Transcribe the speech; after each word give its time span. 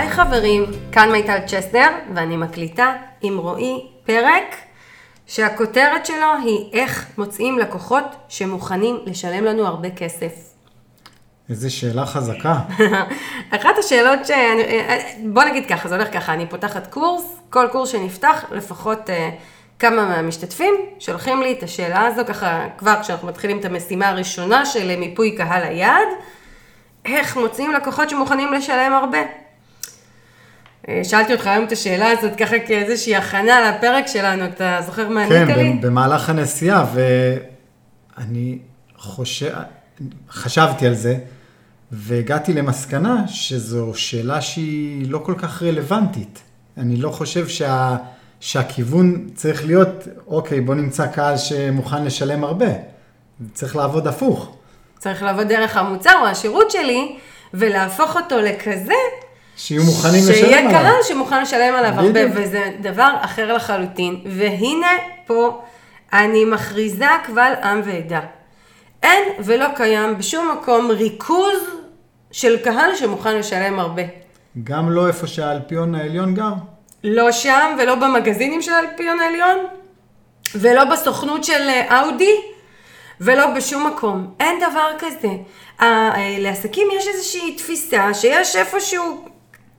היי 0.00 0.10
חברים, 0.10 0.64
כאן 0.92 1.12
מיטל 1.12 1.38
צ'סנר, 1.46 1.88
ואני 2.14 2.36
מקליטה 2.36 2.94
עם 3.22 3.38
רועי 3.38 3.86
פרק 4.04 4.56
שהכותרת 5.26 6.06
שלו 6.06 6.34
היא 6.44 6.72
איך 6.72 7.06
מוצאים 7.18 7.58
לקוחות 7.58 8.04
שמוכנים 8.28 8.96
לשלם 9.06 9.44
לנו 9.44 9.66
הרבה 9.66 9.90
כסף. 9.90 10.32
איזה 11.48 11.70
שאלה 11.70 12.06
חזקה. 12.06 12.54
אחת 13.56 13.78
השאלות 13.78 14.26
ש... 14.26 14.30
בוא 15.32 15.44
נגיד 15.44 15.66
ככה, 15.68 15.88
זה 15.88 15.94
הולך 15.96 16.12
ככה, 16.12 16.32
אני 16.32 16.46
פותחת 16.46 16.86
קורס, 16.86 17.36
כל 17.50 17.68
קורס 17.72 17.88
שנפתח, 17.88 18.44
לפחות 18.50 18.98
uh, 19.06 19.12
כמה 19.78 20.04
מהמשתתפים 20.04 20.74
שולחים 20.98 21.42
לי 21.42 21.52
את 21.52 21.62
השאלה 21.62 22.06
הזו, 22.06 22.22
ככה 22.26 22.66
כבר 22.78 22.94
כשאנחנו 23.02 23.28
מתחילים 23.28 23.58
את 23.58 23.64
המשימה 23.64 24.08
הראשונה 24.08 24.66
של 24.66 24.96
מיפוי 24.96 25.36
קהל 25.36 25.62
היעד, 25.62 26.08
איך 27.04 27.36
מוצאים 27.36 27.72
לקוחות 27.72 28.10
שמוכנים 28.10 28.52
לשלם 28.52 28.92
הרבה. 28.92 29.39
אה, 30.88 31.00
שאלתי 31.04 31.32
אותך 31.32 31.46
היום 31.46 31.64
את 31.64 31.72
השאלה 31.72 32.10
הזאת 32.10 32.36
ככה 32.36 32.58
כאיזושהי 32.58 33.16
הכנה 33.16 33.70
לפרק 33.70 34.06
שלנו, 34.06 34.44
אתה 34.44 34.78
זוכר 34.86 35.08
מה 35.08 35.22
ענית 35.22 35.48
כן, 35.48 35.58
לי? 35.58 35.72
כן, 35.72 35.80
במהלך 35.80 36.30
הנסיעה, 36.30 36.86
ואני 38.16 38.58
חושב, 38.96 39.52
חשבתי 40.30 40.86
על 40.86 40.94
זה, 40.94 41.18
והגעתי 41.92 42.52
למסקנה 42.52 43.28
שזו 43.28 43.92
שאלה 43.94 44.40
שהיא 44.40 45.10
לא 45.10 45.18
כל 45.18 45.34
כך 45.38 45.62
רלוונטית. 45.62 46.42
אני 46.78 46.96
לא 46.96 47.10
חושב 47.10 47.48
שה, 47.48 47.96
שהכיוון 48.40 49.28
צריך 49.34 49.66
להיות, 49.66 50.08
אוקיי, 50.26 50.60
בוא 50.60 50.74
נמצא 50.74 51.06
קהל 51.06 51.36
שמוכן 51.36 52.04
לשלם 52.04 52.44
הרבה. 52.44 52.66
צריך 53.52 53.76
לעבוד 53.76 54.06
הפוך. 54.06 54.56
צריך 54.98 55.22
לעבוד 55.22 55.48
דרך 55.48 55.76
המוצר 55.76 56.12
או 56.20 56.26
השירות 56.26 56.70
שלי, 56.70 57.16
ולהפוך 57.54 58.16
אותו 58.16 58.40
לכזה, 58.40 58.92
שיהיו 59.60 59.84
מוכנים 59.84 60.20
לשלם 60.22 60.34
שיהיה 60.34 60.58
עליו. 60.58 60.70
קהל 60.70 61.02
שמוכן 61.02 61.42
לשלם 61.42 61.74
עליו 61.74 61.92
הרבה. 62.00 62.20
וזה 62.34 62.70
דבר 62.80 63.14
אחר 63.20 63.52
לחלוטין. 63.52 64.20
והנה 64.26 64.86
פה 65.26 65.62
אני 66.12 66.44
מכריזה 66.44 67.06
קבל 67.24 67.52
עם 67.62 67.80
ועדה. 67.84 68.20
אין 69.02 69.24
ולא 69.38 69.66
קיים 69.76 70.18
בשום 70.18 70.50
מקום 70.52 70.90
ריכוז 70.90 71.62
של 72.32 72.56
קהל 72.56 72.96
שמוכן 72.96 73.36
לשלם 73.36 73.78
הרבה. 73.78 74.02
גם 74.64 74.90
לא 74.90 75.08
איפה 75.08 75.26
שהאלפיון 75.26 75.94
העליון 75.94 76.34
גר. 76.34 76.52
לא 77.04 77.32
שם 77.32 77.76
ולא 77.78 77.94
במגזינים 77.94 78.62
של 78.62 78.72
האלפיון 78.72 79.20
העליון, 79.20 79.56
ולא 80.54 80.84
בסוכנות 80.84 81.44
של 81.44 81.68
אה, 81.68 82.00
אאודי, 82.00 82.36
ולא 83.20 83.54
בשום 83.56 83.86
מקום. 83.86 84.34
אין 84.40 84.60
דבר 84.70 84.88
כזה. 84.98 85.28
אה, 85.80 86.36
לעסקים 86.38 86.88
יש 86.96 87.08
איזושהי 87.08 87.54
תפיסה 87.56 88.14
שיש 88.14 88.56
איפשהו 88.56 89.24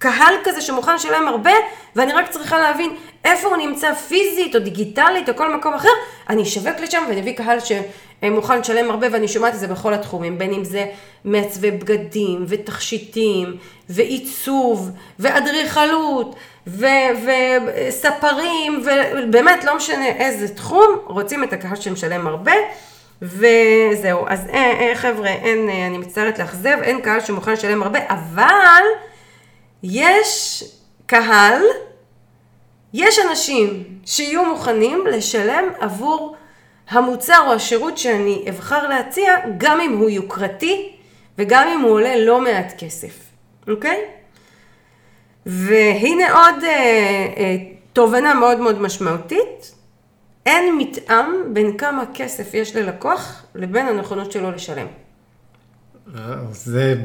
קהל 0.01 0.33
כזה 0.43 0.61
שמוכן 0.61 0.95
לשלם 0.95 1.27
הרבה, 1.27 1.51
ואני 1.95 2.13
רק 2.13 2.29
צריכה 2.29 2.59
להבין 2.59 2.95
איפה 3.25 3.47
הוא 3.47 3.57
נמצא 3.57 3.93
פיזית 3.93 4.55
או 4.55 4.59
דיגיטלית 4.59 5.29
או 5.29 5.35
כל 5.35 5.55
מקום 5.55 5.73
אחר, 5.73 5.89
אני 6.29 6.41
אשווק 6.43 6.79
לשם 6.79 7.03
ואני 7.07 7.21
אביא 7.21 7.37
קהל 7.37 7.57
שמוכן 7.59 8.59
לשלם 8.59 8.91
הרבה, 8.91 9.07
ואני 9.11 9.27
שומעת 9.27 9.53
את 9.53 9.59
זה 9.59 9.67
בכל 9.67 9.93
התחומים, 9.93 10.37
בין 10.37 10.53
אם 10.53 10.63
זה 10.63 10.85
מעצבי 11.25 11.71
בגדים 11.71 12.45
ותכשיטים 12.47 13.57
ועיצוב 13.89 14.91
ואדריכלות 15.19 16.35
ו- 16.67 16.85
וספרים, 17.25 18.83
ובאמת 18.83 19.63
לא 19.63 19.75
משנה 19.75 20.07
איזה 20.07 20.55
תחום, 20.55 20.97
רוצים 21.05 21.43
את 21.43 21.53
הקהל 21.53 21.75
שמשלם 21.75 22.27
הרבה. 22.27 22.53
וזהו, 23.21 24.25
אז 24.27 24.47
אה, 24.53 24.71
אה, 24.79 24.95
חבר'ה, 24.95 25.29
אין, 25.29 25.69
אה, 25.69 25.87
אני 25.87 25.97
מצטערת 25.97 26.39
לאכזב, 26.39 26.77
אין 26.81 27.01
קהל 27.01 27.19
שמוכן 27.19 27.53
לשלם 27.53 27.83
הרבה, 27.83 27.99
אבל 28.09 28.83
יש 29.83 30.63
קהל, 31.05 31.61
יש 32.93 33.19
אנשים 33.29 33.83
שיהיו 34.05 34.45
מוכנים 34.45 35.07
לשלם 35.07 35.63
עבור 35.79 36.35
המוצר 36.89 37.43
או 37.47 37.53
השירות 37.53 37.97
שאני 37.97 38.45
אבחר 38.49 38.87
להציע, 38.87 39.35
גם 39.57 39.81
אם 39.81 39.97
הוא 39.97 40.09
יוקרתי 40.09 40.91
וגם 41.37 41.67
אם 41.67 41.81
הוא 41.81 41.91
עולה 41.91 42.15
לא 42.15 42.41
מעט 42.41 42.73
כסף, 42.77 43.19
אוקיי? 43.67 44.05
והנה 45.45 46.33
עוד 46.33 46.63
אה, 46.63 46.69
אה, 47.37 47.55
תובנה 47.93 48.33
מאוד 48.33 48.59
מאוד 48.59 48.81
משמעותית, 48.81 49.75
אין 50.45 50.77
מתאם 50.77 51.53
בין 51.53 51.77
כמה 51.77 52.03
כסף 52.13 52.53
יש 52.53 52.75
ללקוח 52.75 53.45
לבין 53.55 53.87
הנכונות 53.87 54.31
שלו 54.31 54.51
לשלם. 54.51 54.87
זה 56.51 56.95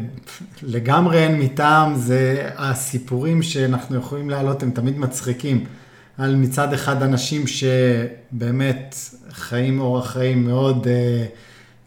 לגמרי 0.63 1.19
אין 1.19 1.41
מטעם, 1.41 1.95
זה 1.95 2.51
הסיפורים 2.57 3.43
שאנחנו 3.43 3.97
יכולים 3.97 4.31
להעלות 4.31 4.63
הם 4.63 4.71
תמיד 4.71 4.99
מצחיקים. 4.99 5.65
על 6.19 6.37
מצד 6.37 6.73
אחד 6.73 7.03
אנשים 7.03 7.45
שבאמת 7.47 8.97
חיים 9.31 9.81
אורח 9.81 10.11
חיים 10.13 10.45
מאוד 10.45 10.87
אה, 10.87 11.25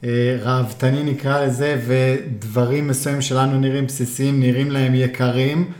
אה, 0.03 0.37
ראוותני 0.41 1.03
נקרא 1.03 1.45
לזה, 1.45 1.81
ודברים 1.87 2.87
מסוימים 2.87 3.21
שלנו 3.21 3.59
נראים 3.59 3.85
בסיסיים, 3.85 4.39
נראים 4.39 4.71
להם 4.71 4.95
יקרים. 4.95 5.71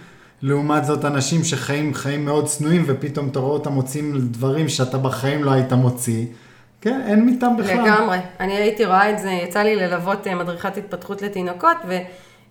לעומת 0.42 0.86
זאת 0.86 1.06
אנשים 1.06 1.44
שחיים 1.44 1.94
חיים 1.94 2.26
מאוד 2.26 2.46
צנועים 2.46 2.84
ופתאום 2.88 3.28
אתה 3.28 3.40
רואה 3.40 3.52
אותם 3.52 3.72
מוצאים 3.74 4.28
דברים 4.32 4.70
שאתה 4.70 4.98
בחיים 4.98 5.44
לא 5.44 5.52
היית 5.52 5.74
מוציא. 5.74 6.26
כן, 6.82 7.02
אין 7.08 7.26
מטעם 7.26 7.58
בכלל. 7.58 7.84
לגמרי. 7.84 8.18
אני 8.40 8.54
הייתי 8.54 8.86
רואה 8.86 9.10
את 9.10 9.20
זה, 9.20 9.30
יצא 9.32 9.60
לי 9.60 9.76
ללוות 9.76 10.28
אה, 10.28 10.36
מדריכת 10.36 10.78
התפתחות 10.78 11.22
לתינוקות, 11.22 11.78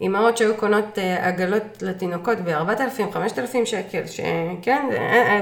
ואימהות 0.00 0.36
שהיו 0.36 0.54
קונות 0.56 0.98
אה, 0.98 1.28
עגלות 1.28 1.62
לתינוקות 1.82 2.38
ב-4,000, 2.40 3.12
5,000 3.12 3.66
שקל, 3.66 4.06
שכן, 4.06 4.86
אה, 4.92 5.40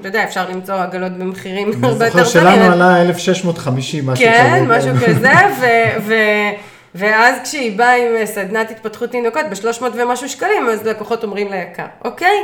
אתה 0.00 0.08
יודע, 0.08 0.24
אפשר 0.24 0.48
למצוא 0.48 0.74
עגלות 0.74 1.12
במחירים 1.12 1.68
אני 1.68 1.76
הרבה 1.86 2.08
זוכר 2.08 2.18
יותר 2.18 2.30
שלנו 2.30 2.72
עלה 2.72 3.02
1,650, 3.02 4.06
משהו 4.06 4.24
כזה. 4.26 4.34
כן, 4.34 4.64
משהו 4.68 4.90
כזה, 5.06 5.32
ו- 5.60 6.00
ו- 6.02 6.72
ואז 6.94 7.34
כשהיא 7.44 7.78
באה 7.78 7.94
עם 7.96 8.26
סדנת 8.26 8.70
התפתחות 8.70 9.10
תינוקות 9.10 9.42
ב-300 9.50 9.84
ומשהו 9.94 10.28
שקלים, 10.28 10.68
אז 10.68 10.86
לקוחות 10.86 11.24
אומרים 11.24 11.48
לה 11.48 11.56
יקר, 11.56 11.86
אוקיי? 12.04 12.36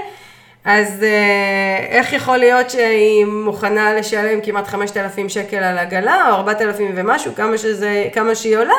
אז 0.64 1.02
אה, 1.02 1.86
איך 1.88 2.12
יכול 2.12 2.36
להיות 2.36 2.70
שהיא 2.70 3.24
מוכנה 3.24 3.94
לשלם 3.94 4.40
כמעט 4.40 4.66
5,000 4.66 5.28
שקל 5.28 5.56
על 5.56 5.78
עגלה, 5.78 6.30
או 6.30 6.34
4,000 6.34 6.92
ומשהו, 6.94 7.34
כמה, 7.34 7.58
שזה, 7.58 8.08
כמה 8.12 8.34
שהיא 8.34 8.56
עולה, 8.56 8.72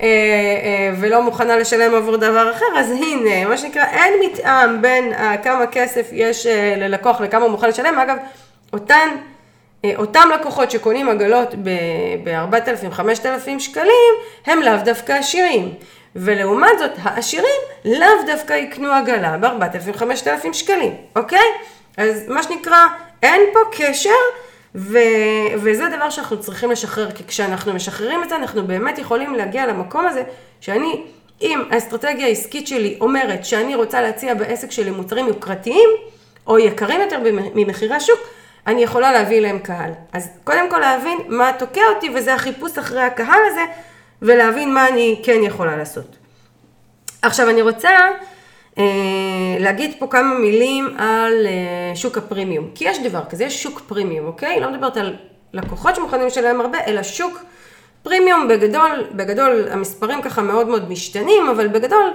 אה, 0.00 0.06
אה, 0.06 0.90
ולא 1.00 1.22
מוכנה 1.22 1.56
לשלם 1.56 1.94
עבור 1.94 2.16
דבר 2.16 2.52
אחר, 2.52 2.78
אז 2.78 2.90
הנה, 2.90 3.48
מה 3.48 3.58
שנקרא, 3.58 3.84
אין 3.84 4.14
מתאם 4.24 4.82
בין 4.82 5.12
כמה 5.42 5.66
כסף 5.66 6.08
יש 6.12 6.46
ללקוח 6.76 7.20
לכמה 7.20 7.42
הוא 7.42 7.50
מוכן 7.50 7.68
לשלם. 7.68 7.98
אגב, 7.98 8.16
אותן... 8.72 9.08
אותם 9.96 10.28
לקוחות 10.34 10.70
שקונים 10.70 11.08
עגלות 11.08 11.54
ב-4,000, 11.62 12.90
5,000 12.90 13.60
שקלים, 13.60 14.14
הם 14.46 14.62
לאו 14.62 14.76
דווקא 14.84 15.12
עשירים. 15.12 15.74
ולעומת 16.16 16.78
זאת, 16.78 16.90
העשירים 17.02 17.60
לאו 17.84 18.26
דווקא 18.26 18.52
יקנו 18.52 18.92
עגלה 18.92 19.36
ב-4,000, 19.36 19.96
5,000 19.96 20.52
שקלים, 20.52 20.96
אוקיי? 21.16 21.46
אז 21.96 22.28
מה 22.28 22.42
שנקרא, 22.42 22.86
אין 23.22 23.40
פה 23.52 23.58
קשר, 23.72 24.10
ו- 24.74 24.98
וזה 25.56 25.88
דבר 25.96 26.10
שאנחנו 26.10 26.40
צריכים 26.40 26.70
לשחרר, 26.70 27.10
כי 27.10 27.24
כשאנחנו 27.24 27.74
משחררים 27.74 28.22
את 28.22 28.28
זה, 28.28 28.36
אנחנו 28.36 28.66
באמת 28.66 28.98
יכולים 28.98 29.34
להגיע 29.34 29.66
למקום 29.66 30.06
הזה, 30.06 30.22
שאני, 30.60 31.02
אם 31.42 31.62
האסטרטגיה 31.70 32.26
העסקית 32.26 32.66
שלי 32.66 32.98
אומרת 33.00 33.44
שאני 33.44 33.74
רוצה 33.74 34.02
להציע 34.02 34.34
בעסק 34.34 34.70
שלי 34.70 34.90
מוצרים 34.90 35.28
יוקרתיים, 35.28 35.88
או 36.46 36.58
יקרים 36.58 37.00
יותר 37.00 37.18
ממחירי 37.54 37.94
השוק, 37.94 38.18
אני 38.66 38.82
יכולה 38.82 39.12
להביא 39.12 39.40
להם 39.40 39.58
קהל. 39.58 39.90
אז 40.12 40.28
קודם 40.44 40.70
כל 40.70 40.78
להבין 40.78 41.18
מה 41.28 41.52
תוקע 41.58 41.80
אותי, 41.94 42.10
וזה 42.14 42.34
החיפוש 42.34 42.78
אחרי 42.78 43.02
הקהל 43.02 43.40
הזה, 43.50 43.64
ולהבין 44.24 44.74
מה 44.74 44.88
אני 44.88 45.20
כן 45.22 45.40
יכולה 45.42 45.76
לעשות. 45.76 46.16
עכשיו 47.22 47.50
אני 47.50 47.62
רוצה 47.62 47.90
אה, 48.78 48.84
להגיד 49.58 49.94
פה 49.98 50.06
כמה 50.06 50.38
מילים 50.38 50.94
על 50.98 51.46
אה, 51.46 51.96
שוק 51.96 52.18
הפרימיום, 52.18 52.70
כי 52.74 52.84
יש 52.88 52.98
דבר 52.98 53.20
כזה, 53.30 53.44
יש 53.44 53.62
שוק 53.62 53.80
פרימיום, 53.80 54.26
אוקיי? 54.26 54.60
לא 54.60 54.70
מדברת 54.70 54.96
על 54.96 55.16
לקוחות 55.52 55.96
שמוכנים 55.96 56.26
לשלם 56.26 56.60
הרבה, 56.60 56.78
אלא 56.86 57.02
שוק 57.02 57.42
פרימיום 58.02 58.48
בגדול, 58.48 59.04
בגדול 59.12 59.68
המספרים 59.70 60.22
ככה 60.22 60.42
מאוד 60.42 60.68
מאוד 60.68 60.90
משתנים, 60.90 61.48
אבל 61.48 61.68
בגדול 61.68 62.10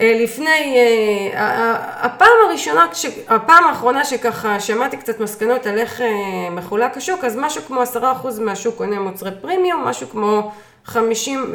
אה, 0.00 0.18
לפני, 0.22 0.76
אה, 1.34 1.76
הפעם 2.00 2.28
הראשונה, 2.48 2.86
הפעם 3.28 3.64
האחרונה 3.64 4.04
שככה 4.04 4.60
שמעתי 4.60 4.96
קצת 4.96 5.20
מסקנות 5.20 5.66
על 5.66 5.78
איך 5.78 6.00
אה, 6.00 6.50
מחולק 6.50 6.96
השוק, 6.96 7.24
אז 7.24 7.36
משהו 7.36 7.62
כמו 7.66 7.80
עשרה 7.80 8.12
אחוז 8.12 8.38
מהשוק 8.38 8.74
קונה 8.76 9.00
מוצרי 9.00 9.30
פרימיום, 9.40 9.84
משהו 9.84 10.08
כמו 10.08 10.52
חמישים, 10.86 11.54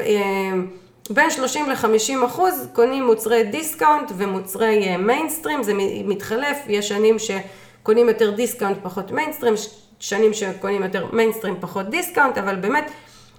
בין 1.10 1.30
30 1.30 1.69
ל-50 1.69 2.25
אחוז 2.25 2.68
קונים 2.74 3.06
מוצרי 3.06 3.44
discount 3.44 4.12
ומוצרי 4.18 4.98
מיינסטרים, 4.98 5.63
זה 5.63 5.74
מתחלף, 6.06 6.57
יש 6.68 6.88
שנים 6.88 7.16
שקונים 7.19 8.07
יותר 8.07 8.31
discount 8.31 8.78
פחות 8.83 9.12
מיינסטרים, 9.12 9.54
שנים 10.00 10.33
שקונים 10.33 10.83
יותר 10.83 11.06
מיינסטרים 11.13 11.56
פחות 11.60 11.89
discount, 11.89 12.38
אבל 12.38 12.56
באמת 12.56 12.92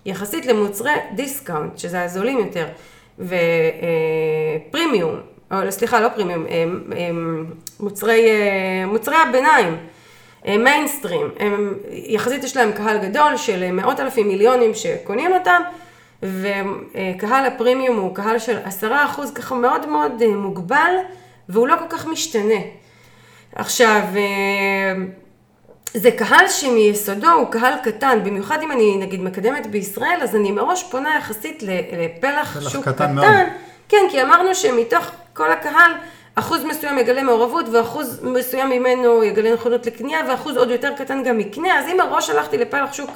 יחסית 0.06 0.47
למוצרי 0.47 0.91
discount, 1.15 1.79
שזה 1.79 2.03
הזולים 2.03 2.39
יותר. 2.39 2.67
ופרימיום, 4.69 5.21
או 5.53 5.56
סליחה, 5.71 6.00
לא 6.00 6.09
פרימיום, 6.09 6.47
אה, 6.47 6.65
אה, 6.97 7.11
מוצרי, 7.81 8.31
אה, 8.31 8.87
מוצרי 8.87 9.17
הביניים, 9.17 9.77
מיינסטרים, 10.49 11.31
יחסית 11.91 12.44
יש 12.44 12.56
להם 12.56 12.73
קהל 12.73 12.99
גדול 12.99 13.37
של 13.37 13.73
מאות 13.73 14.00
אלפים 14.00 14.29
מיליונים 14.29 14.75
שקונים 14.75 15.33
אותם, 15.33 15.62
וקהל 16.23 17.47
הפרימיום 17.47 17.97
הוא 17.97 18.15
קהל 18.15 18.39
של 18.39 18.59
עשרה 18.65 19.05
אחוז 19.05 19.33
ככה 19.33 19.55
מאוד 19.55 19.89
מאוד 19.89 20.27
מוגבל, 20.27 20.95
והוא 21.49 21.69
לא 21.69 21.77
כל 21.77 21.97
כך 21.97 22.07
משתנה. 22.07 22.61
עכשיו, 23.55 24.01
זה 25.95 26.11
קהל 26.11 26.49
שמיסודו 26.49 27.31
הוא 27.31 27.47
קהל 27.47 27.75
קטן, 27.85 28.19
במיוחד 28.25 28.59
אם 28.63 28.73
אני 28.73 28.97
נגיד 28.97 29.23
מקדמת 29.23 29.67
בישראל, 29.67 30.19
אז 30.23 30.37
אני 30.37 30.53
מראש 30.53 30.83
פונה 30.83 31.17
יחסית 31.17 31.63
לפלח 31.63 32.69
שוק 32.69 32.83
קטן. 32.83 32.93
קטן 32.93 33.15
מאוד. 33.15 33.27
כן, 33.89 34.07
כי 34.11 34.23
אמרנו 34.23 34.55
שמתוך 34.55 35.11
כל 35.33 35.53
הקהל, 35.53 35.93
אחוז 36.35 36.65
מסוים 36.65 36.99
יגלה 36.99 37.23
מעורבות 37.23 37.69
ואחוז 37.73 38.21
מסוים 38.23 38.71
ממנו 38.71 39.25
יגלה 39.25 39.55
נכונות 39.55 39.87
לקנייה 39.87 40.21
ואחוז 40.29 40.57
עוד 40.57 40.71
יותר 40.71 40.93
קטן 40.97 41.23
גם 41.23 41.41
יקנה, 41.41 41.79
אז 41.79 41.87
אם 41.89 41.97
מראש 41.97 42.31
הלכתי 42.31 42.59
לפלח 42.59 42.93
שוק 42.93 43.11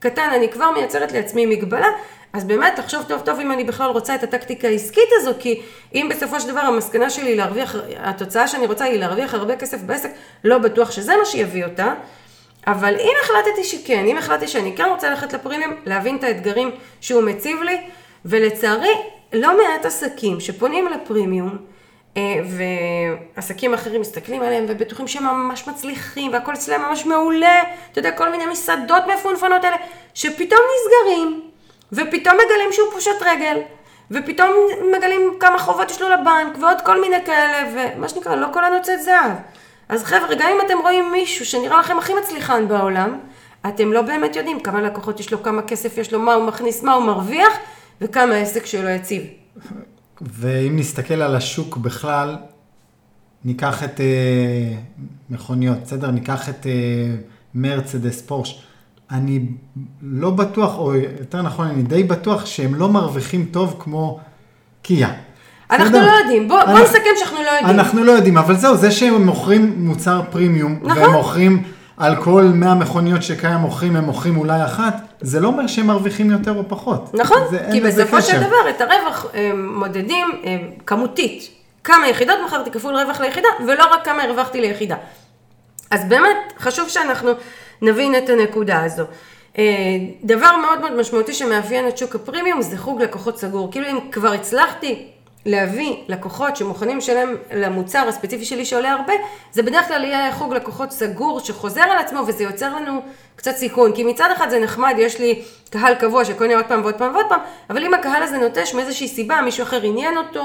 קטן, 0.00 0.30
אני 0.34 0.48
כבר 0.48 0.70
מייצרת 0.70 1.12
לעצמי 1.12 1.46
מגבלה, 1.46 1.88
אז 2.32 2.44
באמת 2.44 2.78
לחשוב 2.78 3.02
טוב 3.08 3.20
טוב 3.20 3.40
אם 3.40 3.52
אני 3.52 3.64
בכלל 3.64 3.90
רוצה 3.90 4.14
את 4.14 4.22
הטקטיקה 4.22 4.68
העסקית 4.68 5.08
הזו, 5.12 5.32
כי 5.38 5.62
אם 5.94 6.08
בסופו 6.10 6.40
של 6.40 6.48
דבר 6.48 6.60
המסקנה 6.60 7.10
שלי 7.10 7.36
להרוויח, 7.36 7.76
התוצאה 7.98 8.48
שאני 8.48 8.66
רוצה 8.66 8.84
היא 8.84 9.00
להרוויח 9.00 9.34
הרבה 9.34 9.56
כסף 9.56 9.80
בעסק, 9.80 10.10
לא 10.44 10.58
בטוח 10.58 10.90
שזה 10.90 11.16
מה 11.16 11.24
שיביא 11.24 11.64
אותה, 11.64 11.94
אבל 12.66 12.94
אם 13.00 13.12
החלטתי 13.22 13.64
שכן, 13.64 14.04
אם 14.06 14.18
החלטתי 14.18 14.48
שאני 14.48 14.76
כן 14.76 14.84
רוצה 14.84 15.10
ללכת 15.10 15.32
לפרימיום, 15.32 15.74
להבין 15.86 16.16
את 16.16 16.24
האתגרים 16.24 16.70
שהוא 17.00 17.22
מציב 17.22 17.62
לי, 17.62 17.76
ולצערי, 18.24 18.94
לא 19.32 19.56
מעט 19.56 19.86
עסקים 19.86 20.40
שפונים 20.40 20.88
לפרימיום, 20.88 21.58
ועסקים 23.36 23.74
אחרים 23.74 24.00
מסתכלים 24.00 24.42
עליהם 24.42 24.64
ובטוחים 24.68 25.08
שהם 25.08 25.24
ממש 25.24 25.68
מצליחים 25.68 26.32
והכל 26.32 26.54
אצלם 26.54 26.82
ממש 26.82 27.06
מעולה, 27.06 27.62
אתה 27.92 27.98
יודע, 27.98 28.10
כל 28.10 28.30
מיני 28.30 28.46
מסעדות 28.46 29.02
מפונפנות 29.14 29.64
האלה, 29.64 29.76
שפתאום 30.14 30.60
נסגרים, 30.76 31.40
ופתאום 31.92 32.34
מגלים 32.34 32.72
שהוא 32.72 32.92
פושט 32.92 33.22
רגל, 33.22 33.58
ופתאום 34.10 34.50
מגלים 34.96 35.34
כמה 35.40 35.58
חובות 35.58 35.90
יש 35.90 36.02
לו 36.02 36.08
לבנק, 36.08 36.58
ועוד 36.60 36.80
כל 36.80 37.00
מיני 37.00 37.24
כאלה, 37.24 37.68
ומה 37.74 38.08
שנקרא, 38.08 38.34
לא 38.34 38.46
כל 38.52 38.64
הנוצאת 38.64 39.02
זהב. 39.02 39.32
אז 39.88 40.04
חבר'ה, 40.04 40.34
גם 40.34 40.48
אם 40.48 40.60
אתם 40.66 40.78
רואים 40.78 41.12
מישהו 41.12 41.46
שנראה 41.46 41.80
לכם 41.80 41.98
הכי 41.98 42.14
מצליחן 42.14 42.68
בעולם, 42.68 43.18
אתם 43.68 43.92
לא 43.92 44.02
באמת 44.02 44.36
יודעים 44.36 44.60
כמה 44.60 44.82
לקוחות 44.82 45.20
יש 45.20 45.32
לו, 45.32 45.42
כמה 45.42 45.62
כסף 45.62 45.98
יש 45.98 46.12
לו, 46.12 46.18
מה 46.18 46.34
הוא 46.34 46.44
מכניס, 46.44 46.82
מה 46.82 46.94
הוא 46.94 47.04
מרוויח, 47.04 47.58
וכמה 48.00 48.34
העסק 48.34 48.66
שלו 48.66 48.88
יציב. 48.88 49.22
ואם 50.20 50.76
נסתכל 50.76 51.14
על 51.14 51.36
השוק 51.36 51.76
בכלל, 51.76 52.36
ניקח 53.44 53.84
את 53.84 54.00
אה, 54.00 54.76
מכוניות, 55.30 55.78
בסדר? 55.84 56.10
ניקח 56.10 56.48
את 56.48 56.66
אה, 56.66 56.72
מרצדס, 57.54 58.20
פורש. 58.20 58.62
אני 59.10 59.40
לא 60.02 60.30
בטוח, 60.30 60.78
או 60.78 60.94
יותר 60.94 61.42
נכון, 61.42 61.66
אני 61.66 61.82
די 61.82 62.02
בטוח 62.02 62.46
שהם 62.46 62.74
לא 62.74 62.88
מרוויחים 62.88 63.46
טוב 63.50 63.76
כמו 63.78 64.20
קיה. 64.82 65.12
אנחנו 65.70 66.00
לא 66.00 66.12
יודעים, 66.20 66.48
בוא, 66.48 66.64
בוא 66.64 66.80
נסכם 66.80 67.10
שאנחנו 67.18 67.38
לא 67.42 67.50
יודעים. 67.50 67.78
אנחנו 67.78 68.04
לא 68.04 68.12
יודעים, 68.12 68.38
אבל 68.38 68.56
זהו, 68.56 68.76
זה 68.76 68.90
שהם 68.90 69.26
מוכרים 69.26 69.74
מוצר 69.76 70.22
פרימיום, 70.30 70.78
נכון. 70.82 71.02
והם 71.02 71.12
מוכרים 71.12 71.62
על 72.00 72.16
כל 72.16 72.42
100 72.42 72.74
מכוניות 72.74 73.22
שקיים 73.22 73.58
מוכרים, 73.58 73.96
הם 73.96 74.04
מוכרים 74.04 74.36
אולי 74.36 74.64
אחת, 74.64 74.94
זה 75.20 75.40
לא 75.40 75.48
אומר 75.48 75.66
שהם 75.66 75.86
מרוויחים 75.86 76.30
יותר 76.30 76.56
או 76.56 76.68
פחות. 76.68 77.14
נכון, 77.14 77.38
זה, 77.50 77.68
כי 77.72 77.80
בסופו 77.80 78.22
של 78.22 78.38
דבר 78.38 78.70
את 78.70 78.80
הרווח 78.80 79.26
מודדים 79.54 80.26
כמותית. 80.86 81.50
כמה 81.84 82.08
יחידות 82.08 82.36
מכרתי 82.46 82.70
כפול 82.70 82.96
רווח 82.96 83.20
ליחידה, 83.20 83.48
ולא 83.66 83.84
רק 83.92 84.04
כמה 84.04 84.22
הרווחתי 84.22 84.60
ליחידה. 84.60 84.96
אז 85.90 86.04
באמת 86.08 86.36
חשוב 86.58 86.88
שאנחנו 86.88 87.30
נבין 87.82 88.14
את 88.14 88.28
הנקודה 88.28 88.84
הזו. 88.84 89.04
אה, 89.58 89.64
דבר 90.24 90.56
מאוד 90.56 90.80
מאוד 90.80 91.00
משמעותי 91.00 91.34
שמאפיין 91.34 91.88
את 91.88 91.98
שוק 91.98 92.14
הפרימיום 92.14 92.62
זה 92.62 92.78
חוג 92.78 93.02
לקוחות 93.02 93.38
סגור. 93.38 93.72
כאילו 93.72 93.86
אם 93.86 93.98
כבר 94.12 94.32
הצלחתי 94.32 95.06
להביא 95.46 95.96
לקוחות 96.08 96.56
שמוכנים 96.56 96.98
לשלם 96.98 97.36
למוצר 97.54 98.08
הספציפי 98.08 98.44
שלי 98.44 98.64
שעולה 98.64 98.92
הרבה, 98.92 99.12
זה 99.52 99.62
בדרך 99.62 99.88
כלל 99.88 100.04
יהיה 100.04 100.32
חוג 100.32 100.54
לקוחות 100.54 100.92
סגור 100.92 101.40
שחוזר 101.40 101.82
על 101.82 101.98
עצמו 101.98 102.20
וזה 102.26 102.44
יוצר 102.44 102.76
לנו 102.76 103.02
קצת 103.36 103.56
סיכון. 103.56 103.92
כי 103.92 104.04
מצד 104.04 104.30
אחד 104.36 104.50
זה 104.50 104.58
נחמד, 104.58 104.94
יש 104.98 105.20
לי 105.20 105.42
קהל 105.70 105.94
קבוע 105.94 106.24
שקונה 106.24 106.56
עוד 106.56 106.64
פעם 106.64 106.80
ועוד 106.82 106.94
פעם 106.94 107.14
ועוד 107.14 107.26
פעם, 107.28 107.40
אבל 107.70 107.84
אם 107.84 107.94
הקהל 107.94 108.22
הזה 108.22 108.38
נוטש 108.38 108.74
מאיזושהי 108.74 109.08
סיבה, 109.08 109.40
מישהו 109.40 109.62
אחר 109.62 109.82
עניין 109.82 110.16
אותו 110.16 110.44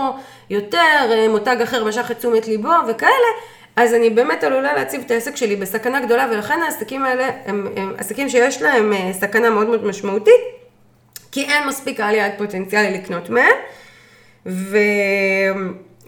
יותר, 0.50 1.12
אה, 1.12 1.28
מותג 1.30 1.58
אחר 1.64 1.84
משך 1.84 2.12
את 2.12 2.18
תשומת 2.18 2.48
ליבו 2.48 2.74
וכאלה, 2.88 3.28
אז 3.76 3.94
אני 3.94 4.10
באמת 4.10 4.44
עלולה 4.44 4.74
להציב 4.74 5.02
את 5.06 5.12
העסק 5.12 5.36
שלי 5.36 5.56
בסכנה 5.56 6.00
גדולה, 6.00 6.28
ולכן 6.32 6.60
העסקים 6.62 7.06
האלה 7.06 7.30
הם, 7.46 7.68
הם 7.76 7.94
עסקים 7.98 8.30
שיש 8.30 8.62
להם 8.62 8.94
אה, 8.94 9.14
סכנה 9.14 9.50
מאוד 9.50 9.68
מאוד 9.68 9.86
משמעותית, 9.86 10.42
כי 11.32 11.44
אין 11.44 11.68
מספיק 11.68 11.98
קהל 11.98 12.16
יעד 12.16 12.32
פוטנציאלי 12.38 12.98
לקנות 12.98 13.30
מהם. 13.30 13.56
ו, 14.46 14.78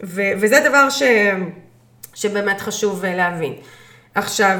ו, 0.04 0.22
וזה 0.38 0.60
דבר 0.70 0.90
ש, 0.90 1.04
שבאמת 2.14 2.62
חשוב 2.62 3.06
אה, 3.06 3.16
להבין. 3.16 3.54
עכשיו, 4.16 4.60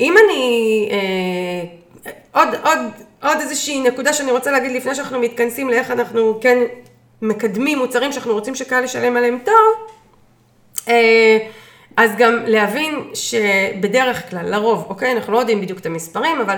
אם 0.00 0.14
אני, 0.24 0.88
אה, 0.92 2.10
עוד, 2.32 2.48
עוד, 2.64 2.78
עוד 3.22 3.38
איזושהי 3.40 3.80
נקודה 3.80 4.12
שאני 4.12 4.32
רוצה 4.32 4.50
להגיד 4.50 4.72
לפני 4.72 4.94
שאנחנו 4.94 5.20
מתכנסים 5.20 5.68
לאיך 5.68 5.90
אנחנו 5.90 6.38
כן 6.40 6.58
מקדמים 7.22 7.78
מוצרים 7.78 8.12
שאנחנו 8.12 8.32
רוצים 8.32 8.54
שקהל 8.54 8.84
ישלם 8.84 9.16
עליהם 9.16 9.38
טוב, 9.44 9.88
אה, 10.88 11.38
אז 11.96 12.10
גם 12.18 12.42
להבין 12.46 13.10
שבדרך 13.14 14.30
כלל, 14.30 14.50
לרוב, 14.50 14.86
אוקיי, 14.88 15.12
אנחנו 15.12 15.32
לא 15.32 15.38
יודעים 15.38 15.60
בדיוק 15.60 15.78
את 15.78 15.86
המספרים, 15.86 16.40
אבל 16.40 16.56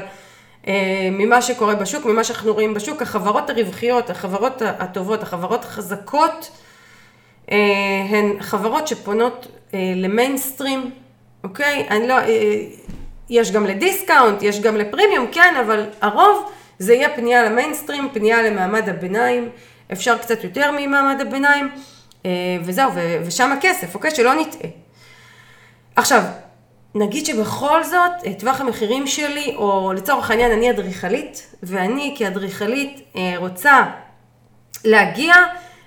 ממה 1.11 1.43
שקורה 1.43 1.75
בשוק, 1.75 2.07
ממה 2.07 2.25
שאנחנו 2.25 2.53
רואים 2.53 2.75
בשוק, 2.75 3.03
החברות 3.03 3.51
הרווחיות, 3.51 4.11
החברות 4.11 4.63
הטובות, 4.63 5.23
החברות 5.23 5.65
החזקות, 5.65 6.51
אה, 7.51 7.57
הן 8.11 8.41
חברות 8.41 8.89
שפונות 8.89 9.47
אה, 9.75 9.93
למיינסטרים, 9.97 10.91
אוקיי? 11.45 11.87
אני 11.91 12.09
לא, 12.09 12.15
יש 13.31 13.53
גם 13.53 13.67
ל 13.67 13.74
discount, 13.74 14.43
יש 14.43 14.61
גם 14.61 14.77
לפרימיום, 14.77 15.27
כן, 15.33 15.55
אבל 15.67 15.87
הרוב 16.01 16.51
זה 16.79 16.95
יהיה 16.95 17.09
פנייה 17.17 17.45
למיינסטרים, 17.45 18.09
פנייה 18.13 18.43
למעמד 18.43 18.89
הביניים, 18.89 19.49
אפשר 19.93 20.19
קצת 20.19 20.45
יותר 20.45 20.71
ממעמד 20.79 21.21
הביניים, 21.21 21.69
וזהו, 22.65 22.91
ושם 23.25 23.53
הכסף, 23.53 23.95
אוקיי? 23.95 24.11
שלא 24.11 24.35
נטעה. 24.35 24.71
עכשיו, 25.97 26.23
נגיד 26.99 27.27
שבכל 27.27 27.85
זאת, 27.85 28.27
אה, 28.27 28.35
טווח 28.35 28.61
המחירים 28.61 29.07
שלי, 29.07 29.55
או 29.57 29.93
לצורך 29.97 30.31
העניין 30.31 30.53
אני 30.53 30.71
אדריכלית, 30.71 31.55
ואני 31.63 32.15
כאדריכלית 32.19 33.01
אה, 33.17 33.35
רוצה 33.37 33.85
להגיע 34.85 35.35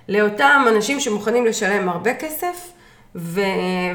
לאותם 0.08 0.64
אנשים 0.68 1.00
שמוכנים 1.00 1.46
לשלם 1.46 1.88
הרבה 1.88 2.14
כסף, 2.14 2.72
ו, 3.16 3.40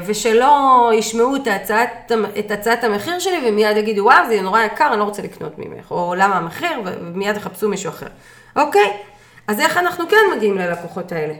ושלא 0.06 0.90
ישמעו 0.94 1.36
את 1.36 1.46
הצעת, 1.46 2.12
את 2.38 2.50
הצעת 2.50 2.84
המחיר 2.84 3.18
שלי 3.18 3.48
ומיד 3.48 3.76
יגידו, 3.76 4.02
וואו, 4.02 4.28
זה 4.28 4.40
נורא 4.42 4.60
יקר, 4.60 4.88
אני 4.90 4.98
לא 4.98 5.04
רוצה 5.04 5.22
לקנות 5.22 5.58
ממך, 5.58 5.90
או 5.90 6.14
למה 6.14 6.36
המחיר, 6.36 6.82
ומיד 6.84 7.36
יחפשו 7.36 7.68
מישהו 7.68 7.90
אחר. 7.90 8.06
אוקיי? 8.56 8.92
אז 9.46 9.60
איך 9.60 9.76
אנחנו 9.76 10.08
כן 10.08 10.36
מגיעים 10.36 10.58
ללקוחות 10.58 11.12
האלה? 11.12 11.34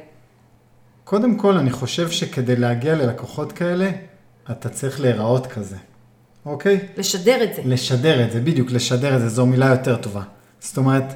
קודם 1.05 1.37
כל, 1.37 1.57
אני 1.57 1.71
חושב 1.71 2.11
שכדי 2.11 2.57
להגיע 2.57 2.95
ללקוחות 2.95 3.53
כאלה, 3.53 3.91
אתה 4.51 4.69
צריך 4.69 5.01
להיראות 5.01 5.47
כזה, 5.47 5.77
אוקיי? 6.47 6.89
לשדר 6.97 7.45
את 7.45 7.55
זה. 7.55 7.63
לשדר 7.65 8.25
את 8.25 8.33
זה, 8.33 8.41
בדיוק, 8.41 8.71
לשדר 8.71 9.17
את 9.17 9.21
זה, 9.21 9.29
זו 9.29 9.47
מילה 9.47 9.67
יותר 9.67 9.97
טובה. 9.97 10.23
זאת 10.61 10.77
אומרת, 10.77 11.15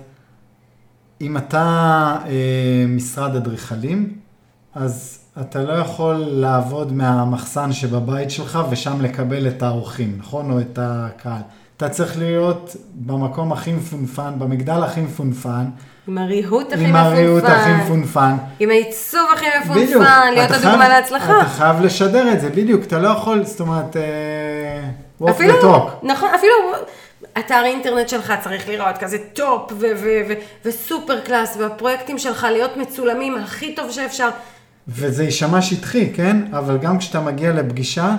אם 1.21 1.37
אתה 1.37 2.17
אה, 2.27 2.85
משרד 2.89 3.37
אדריכלים, 3.37 4.19
אז 4.75 5.19
אתה 5.41 5.63
לא 5.63 5.73
יכול 5.73 6.15
לעבוד 6.15 6.93
מהמחסן 6.93 7.73
שבבית 7.73 8.31
שלך 8.31 8.59
ושם 8.71 9.01
לקבל 9.01 9.49
את 9.49 9.63
האורחים, 9.63 10.17
נכון? 10.19 10.51
או 10.51 10.61
את 10.61 10.79
הקהל. 10.83 11.43
אתה 11.77 11.89
צריך 11.89 12.19
להיות 12.19 12.77
במקום 12.95 13.53
הכי 13.53 13.73
מפונפן, 13.73 14.33
במגדל 14.39 14.83
הכי 14.83 15.01
מפונפן. 15.01 15.65
עם 16.09 16.19
הריהוט 16.19 16.73
הכי 16.73 16.83
מפונפן. 16.83 16.89
עם 16.89 16.97
הריהוט 16.97 17.45
הכי 17.45 17.73
מפונפן. 17.73 18.35
עם 18.61 18.71
העיצוב 18.71 19.29
הכי 19.35 19.47
מפונפן, 19.61 19.83
בדיוק, 19.83 20.03
להיות 20.35 20.51
הדוגמה 20.51 20.89
להצלחה. 20.89 21.41
אתה 21.41 21.49
חייב 21.49 21.81
לשדר 21.81 22.33
את 22.33 22.41
זה, 22.41 22.49
בדיוק, 22.49 22.85
אתה 22.85 22.99
לא 22.99 23.09
יכול, 23.09 23.45
זאת 23.45 23.61
אומרת, 23.61 23.97
uh, 23.97 25.23
walk 25.23 25.31
אפילו, 25.31 25.61
the 25.61 25.63
talk. 25.63 26.07
נכון, 26.07 26.29
אפילו 26.35 26.53
אתר 27.39 27.63
אינטרנט 27.65 28.09
שלך 28.09 28.33
צריך 28.43 28.69
לראות 28.69 28.99
כזה 28.99 29.19
top 29.33 29.73
ו 30.65 30.74
super 30.74 31.21
class, 31.21 31.57
והפרויקטים 31.57 32.19
שלך 32.19 32.47
להיות 32.53 32.77
מצולמים 32.77 33.37
הכי 33.39 33.75
טוב 33.75 33.91
שאפשר. 33.91 34.29
וזה 34.89 35.25
יישמע 35.25 35.63
שטחי, 35.63 36.13
כן? 36.15 36.37
אבל 36.53 36.79
גם 36.79 36.99
כשאתה 36.99 37.21
מגיע 37.21 37.53
לפגישה, 37.53 38.15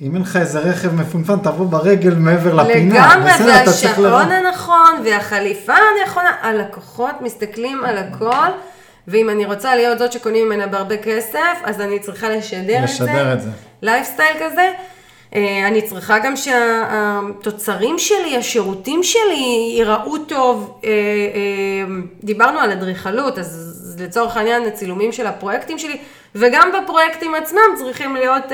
אם 0.00 0.14
אין 0.14 0.22
לך 0.22 0.36
איזה 0.36 0.58
רכב 0.58 0.94
מפונפן, 0.94 1.38
תבוא 1.38 1.66
ברגל 1.66 2.14
מעבר 2.14 2.54
לפינה. 2.54 2.94
לגמרי, 2.94 3.30
והשעון 3.46 4.32
הנכון, 4.32 5.02
והחליפה 5.04 5.72
הנכונה, 5.74 6.32
הלקוחות 6.42 7.14
מסתכלים 7.20 7.84
על 7.84 7.98
הכל, 7.98 8.48
ואם 9.08 9.30
אני 9.30 9.44
רוצה 9.44 9.74
להיות 9.74 9.98
זאת 9.98 10.12
שקונים 10.12 10.46
ממנה 10.46 10.66
בהרבה 10.66 10.96
כסף, 10.96 11.58
אז 11.64 11.80
אני 11.80 11.98
צריכה 11.98 12.28
לשדר, 12.28 12.84
לשדר 12.84 13.32
את 13.32 13.40
זה. 13.40 13.50
לייפסטייל 13.82 14.36
כזה. 14.40 14.70
אה, 15.34 15.68
אני 15.68 15.82
צריכה 15.82 16.18
גם 16.18 16.34
שהתוצרים 16.36 17.98
שלי, 17.98 18.36
השירותים 18.36 19.02
שלי 19.02 19.74
ייראו 19.76 20.18
טוב. 20.18 20.80
אה, 20.84 20.90
אה, 20.90 20.94
דיברנו 22.24 22.58
על 22.58 22.72
אדריכלות, 22.72 23.38
אז 23.38 23.72
לצורך 23.98 24.36
העניין 24.36 24.62
הצילומים 24.62 25.12
של 25.12 25.26
הפרויקטים 25.26 25.78
שלי, 25.78 25.98
וגם 26.34 26.70
בפרויקטים 26.72 27.34
עצמם 27.34 27.76
צריכים 27.76 28.16
להיות 28.16 28.44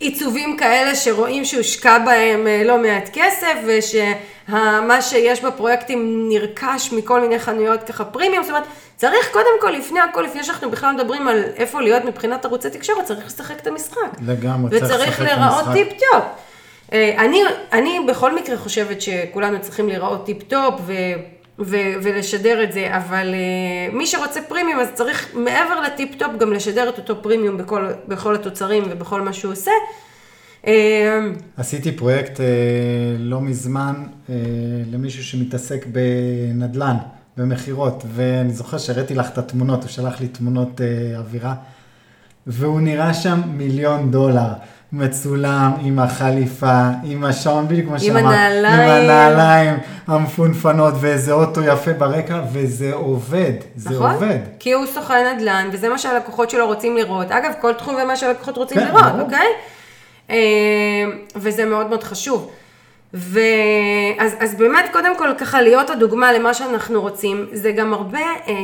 עיצובים 0.00 0.56
כאלה 0.56 0.94
שרואים 0.94 1.44
שהושקע 1.44 1.98
בהם 1.98 2.46
לא 2.64 2.78
מעט 2.78 3.10
כסף, 3.12 3.54
ושמה 3.66 5.02
שיש 5.02 5.44
בפרויקטים 5.44 6.28
נרכש 6.28 6.92
מכל 6.92 7.20
מיני 7.20 7.38
חנויות 7.38 7.82
ככה 7.82 8.04
פרימיום, 8.04 8.42
זאת 8.42 8.50
אומרת, 8.50 8.64
צריך 8.96 9.32
קודם 9.32 9.60
כל, 9.60 9.70
לפני 9.70 10.00
הכל, 10.00 10.22
לפני 10.22 10.44
שאנחנו 10.44 10.70
בכלל 10.70 10.94
מדברים 10.94 11.28
על 11.28 11.42
איפה 11.56 11.80
להיות 11.80 12.04
מבחינת 12.04 12.44
ערוצי 12.44 12.70
תקשורת, 12.70 13.04
צריך 13.04 13.26
לשחק 13.26 13.60
את 13.60 13.66
המשחק. 13.66 13.98
לגמרי, 14.26 14.70
צריך 14.70 14.82
לשחק 14.82 15.02
את 15.02 15.02
המשחק. 15.02 15.20
וצריך 15.20 15.20
להיראות 15.20 15.64
טיפ-טופ. 15.72 16.24
אה, 16.92 17.14
אני, 17.18 17.42
אני 17.72 18.00
בכל 18.08 18.34
מקרה 18.34 18.56
חושבת 18.56 19.02
שכולנו 19.02 19.60
צריכים 19.60 19.88
להיראות 19.88 20.26
טיפ-טופ 20.26 20.74
ו, 20.86 20.92
ו, 21.60 21.76
ולשדר 22.02 22.62
את 22.62 22.72
זה, 22.72 22.96
אבל 22.96 23.34
אה, 23.34 23.94
מי 23.94 24.06
שרוצה 24.06 24.40
פרימיום, 24.48 24.80
אז 24.80 24.88
צריך 24.94 25.34
מעבר 25.34 25.80
לטיפ-טופ 25.80 26.30
גם 26.38 26.52
לשדר 26.52 26.88
את 26.88 26.98
אותו 26.98 27.22
פרימיום 27.22 27.56
בכל, 27.56 27.86
בכל 28.08 28.34
התוצרים 28.34 28.84
ובכל 28.90 29.20
מה 29.20 29.32
שהוא 29.32 29.52
עושה. 29.52 29.70
אה, 30.66 31.20
עשיתי 31.56 31.92
פרויקט 31.92 32.40
לא 33.18 33.40
מזמן 33.40 33.94
למישהו 34.92 35.24
שמתעסק 35.24 35.86
בנדל"ן. 35.86 36.96
במכירות, 37.38 38.04
ואני 38.14 38.52
זוכר 38.52 38.78
שהראיתי 38.78 39.14
לך 39.14 39.30
את 39.30 39.38
התמונות, 39.38 39.82
הוא 39.82 39.90
שלח 39.90 40.20
לי 40.20 40.28
תמונות 40.28 40.80
אה, 40.80 41.18
אווירה, 41.18 41.54
והוא 42.46 42.80
נראה 42.80 43.14
שם 43.14 43.40
מיליון 43.46 44.10
דולר. 44.10 44.52
מצולם 44.92 45.72
עם 45.80 45.98
החליפה, 45.98 46.88
עם 47.04 47.24
השעון, 47.24 47.68
בדיוק 47.68 47.86
כמו 47.88 48.00
שאמרת. 48.00 48.22
עם 48.22 48.26
הנעליים. 48.26 48.80
עם 48.80 48.90
הנעליים 48.90 49.78
המפונפנות, 50.06 50.94
ואיזה 51.00 51.32
אוטו 51.32 51.60
יפה 51.62 51.92
ברקע, 51.92 52.40
וזה 52.52 52.92
עובד, 52.94 53.52
זה 53.76 53.90
נכון? 53.90 54.10
עובד. 54.10 54.38
כי 54.58 54.72
הוא 54.72 54.86
סוכן 54.86 55.34
נדל"ן, 55.34 55.68
וזה 55.72 55.88
מה 55.88 55.98
שהלקוחות 55.98 56.50
שלו 56.50 56.66
רוצים 56.66 56.96
לראות. 56.96 57.30
אגב, 57.30 57.52
כל 57.60 57.72
תחום 57.72 57.96
ומה 58.02 58.16
שהלקוחות 58.16 58.56
רוצים 58.56 58.78
כן, 58.78 58.86
לראות, 58.86 59.04
נכון. 59.04 59.20
אוקיי? 59.20 59.46
אה, 60.30 60.36
וזה 61.36 61.64
מאוד 61.64 61.86
מאוד 61.88 62.04
חשוב. 62.04 62.50
ואז 63.14 64.32
אז 64.38 64.54
באמת, 64.54 64.84
קודם 64.92 65.18
כל, 65.18 65.28
ככה 65.38 65.62
להיות 65.62 65.90
הדוגמה 65.90 66.32
למה 66.32 66.54
שאנחנו 66.54 67.00
רוצים, 67.00 67.46
זה 67.52 67.72
גם 67.72 67.94
הרבה 67.94 68.18
אה, 68.18 68.54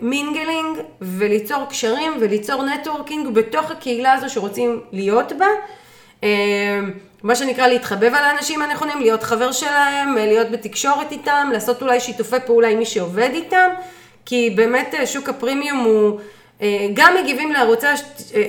mingling 0.00 0.78
וליצור 1.00 1.64
קשרים 1.68 2.12
וליצור 2.20 2.62
networking 2.62 3.28
בתוך 3.28 3.70
הקהילה 3.70 4.12
הזו 4.12 4.30
שרוצים 4.30 4.80
להיות 4.92 5.32
בה. 5.38 5.46
אה, 6.24 6.80
מה 7.22 7.34
שנקרא 7.34 7.66
להתחבב 7.66 8.14
על 8.14 8.24
האנשים 8.24 8.62
הנכונים, 8.62 9.00
להיות 9.00 9.22
חבר 9.22 9.52
שלהם, 9.52 10.18
אה, 10.18 10.26
להיות 10.26 10.50
בתקשורת 10.50 11.12
איתם, 11.12 11.50
לעשות 11.52 11.82
אולי 11.82 12.00
שיתופי 12.00 12.36
פעולה 12.46 12.68
עם 12.68 12.78
מי 12.78 12.86
שעובד 12.86 13.30
איתם, 13.32 13.68
כי 14.26 14.50
באמת 14.56 14.94
אה, 14.94 15.06
שוק 15.06 15.28
הפרימיום 15.28 15.78
הוא... 15.78 16.20
אה, 16.62 16.86
גם 16.94 17.16
מגיבים 17.22 17.52
לערוצי 17.52 17.86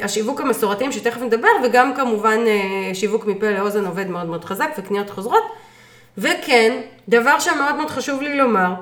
השיווק 0.01 0.41
המסורתיים 0.41 0.91
שתכף 0.91 1.21
נדבר, 1.21 1.47
וגם 1.63 1.95
כמובן 1.95 2.39
אה, 2.47 2.95
שיווק 2.95 3.25
מפה 3.25 3.49
לאוזן 3.49 3.85
עובד 3.85 4.07
מאוד 4.07 4.25
מאוד 4.25 4.45
חזק 4.45 4.69
וקניות 4.77 5.09
חוזרות. 5.09 5.43
וכן, 6.17 6.81
דבר 7.09 7.39
שמאוד 7.39 7.75
מאוד 7.75 7.89
חשוב 7.89 8.21
לי 8.21 8.37
לומר, 8.37 8.73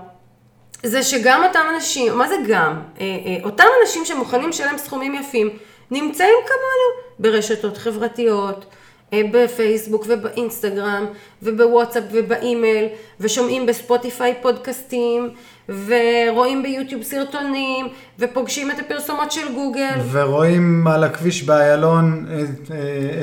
זה 0.83 1.03
שגם 1.03 1.43
אותם 1.43 1.59
אנשים, 1.75 2.17
מה 2.17 2.27
זה 2.27 2.35
גם? 2.47 2.81
אה, 2.99 3.05
אותם 3.43 3.65
אנשים 3.81 4.05
שמוכנים 4.05 4.49
לשלם 4.49 4.77
סכומים 4.77 5.15
יפים, 5.15 5.49
נמצאים 5.91 6.35
כמונו 6.45 7.09
ברשתות 7.19 7.77
חברתיות, 7.77 8.65
בפייסבוק 9.13 10.05
ובאינסטגרם 10.07 11.05
ובוואטסאפ 11.43 12.03
ובאימייל 12.11 12.85
ושומעים 13.19 13.65
בספוטיפיי 13.65 14.33
פודקאסטים 14.41 15.29
ורואים 15.69 16.63
ביוטיוב 16.63 17.03
סרטונים, 17.03 17.87
ופוגשים 18.19 18.71
את 18.71 18.79
הפרסומות 18.79 19.31
של 19.31 19.53
גוגל. 19.53 19.99
ורואים 20.11 20.87
על 20.87 21.03
הכביש 21.03 21.43
באיילון 21.43 22.25
את, 22.27 22.71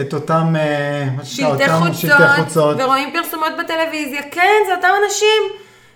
את 0.01 0.15
אותם, 0.15 0.55
שלטי, 1.23 1.45
אותם 1.45 1.79
חוצות, 1.79 1.95
שלטי 1.95 2.43
חוצות. 2.43 2.77
ורואים 2.81 3.13
פרסומות 3.13 3.53
בטלוויזיה. 3.59 4.23
כן, 4.31 4.63
זה 4.67 4.75
אותם 4.75 4.89
אנשים. 5.05 5.43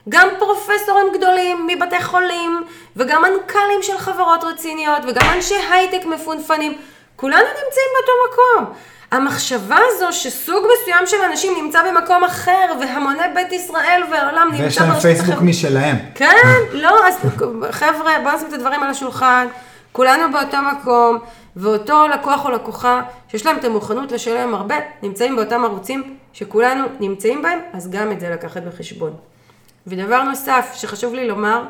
גם 0.08 0.28
פרופסורים 0.38 1.06
גדולים 1.14 1.66
מבתי 1.66 2.02
חולים, 2.02 2.62
וגם 2.96 3.22
מנכ"לים 3.22 3.82
של 3.82 3.98
חברות 3.98 4.44
רציניות, 4.44 5.02
וגם 5.08 5.26
אנשי 5.34 5.54
הייטק 5.70 6.06
מפונפנים. 6.06 6.78
כולנו 7.20 7.46
נמצאים 7.46 7.86
באותו 7.94 8.12
מקום. 8.32 8.74
המחשבה 9.10 9.78
הזו 9.88 10.12
שסוג 10.12 10.64
מסוים 10.72 11.06
של 11.06 11.16
אנשים 11.30 11.64
נמצא 11.64 11.82
במקום 11.90 12.24
אחר, 12.24 12.72
והמוני 12.80 13.18
בית 13.34 13.52
ישראל 13.52 14.02
והעולם 14.10 14.48
נמצא... 14.52 14.62
ויש 14.62 14.78
להם 14.78 15.00
פייסבוק 15.00 15.34
החבר... 15.34 15.44
משלהם. 15.44 15.96
כן, 16.14 16.36
לא, 16.72 17.08
אז 17.08 17.16
חבר'ה, 17.70 18.12
בואו 18.22 18.38
נשים 18.38 18.48
את 18.48 18.52
הדברים 18.52 18.82
על 18.82 18.90
השולחן, 18.90 19.46
כולנו 19.92 20.32
באותו 20.32 20.56
מקום, 20.72 21.18
ואותו 21.56 22.08
לקוח 22.08 22.44
או 22.44 22.50
לקוחה 22.50 23.02
שיש 23.28 23.46
להם 23.46 23.56
את 23.56 23.64
המוכנות 23.64 24.12
לשלם 24.12 24.54
הרבה, 24.54 24.76
נמצאים 25.02 25.36
באותם 25.36 25.64
ערוצים 25.64 26.16
שכולנו 26.32 26.84
נמצאים 27.00 27.42
בהם, 27.42 27.58
אז 27.72 27.90
גם 27.90 28.12
את 28.12 28.20
זה 28.20 28.30
לקחת 28.30 28.62
בחשבון. 28.62 29.12
ודבר 29.86 30.22
נוסף 30.22 30.72
שחשוב 30.74 31.14
לי 31.14 31.28
לומר, 31.28 31.62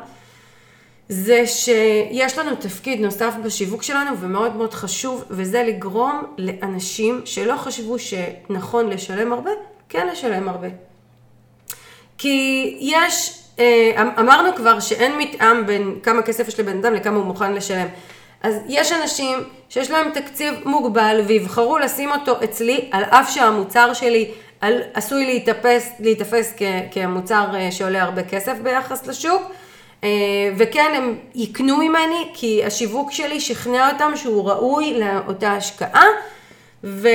זה 1.13 1.47
שיש 1.47 2.37
לנו 2.37 2.55
תפקיד 2.55 3.01
נוסף 3.01 3.33
בשיווק 3.43 3.83
שלנו 3.83 4.17
ומאוד 4.19 4.55
מאוד 4.55 4.73
חשוב, 4.73 5.23
וזה 5.29 5.63
לגרום 5.63 6.23
לאנשים 6.37 7.21
שלא 7.25 7.55
חשבו 7.55 7.95
שנכון 7.99 8.89
לשלם 8.89 9.33
הרבה, 9.33 9.51
כן 9.89 10.07
לשלם 10.11 10.49
הרבה. 10.49 10.67
כי 12.17 12.77
יש, 12.81 13.43
אה, 13.59 13.91
אמ, 14.01 14.09
אמרנו 14.19 14.55
כבר 14.55 14.79
שאין 14.79 15.17
מתאם 15.17 15.65
בין 15.65 15.95
כמה 16.03 16.21
כסף 16.21 16.47
יש 16.47 16.59
לבן 16.59 16.77
אדם 16.77 16.93
לכמה 16.93 17.17
הוא 17.17 17.25
מוכן 17.25 17.53
לשלם. 17.53 17.87
אז 18.43 18.55
יש 18.67 18.91
אנשים 18.91 19.39
שיש 19.69 19.91
להם 19.91 20.09
תקציב 20.13 20.53
מוגבל 20.65 21.21
ויבחרו 21.27 21.77
לשים 21.77 22.11
אותו 22.11 22.43
אצלי, 22.43 22.89
על 22.91 23.03
אף 23.03 23.33
שהמוצר 23.33 23.93
שלי 23.93 24.31
על, 24.61 24.81
עשוי 24.93 25.25
להיתפס, 25.25 25.91
להיתפס 25.99 26.53
כ, 26.57 26.61
כמוצר 26.91 27.45
אה, 27.55 27.71
שעולה 27.71 28.03
הרבה 28.03 28.23
כסף 28.23 28.53
ביחס 28.63 29.07
לשוק. 29.07 29.41
אה, 30.03 30.09
וכן, 30.57 30.93
הם 30.95 31.17
יקנו 31.35 31.77
ממני, 31.77 32.29
כי 32.33 32.65
השיווק 32.65 33.11
שלי 33.11 33.39
שכנע 33.39 33.91
אותם 33.93 34.11
שהוא 34.15 34.49
ראוי 34.49 34.99
לאותה 34.99 35.51
השקעה, 35.51 36.05
ו... 36.83 37.07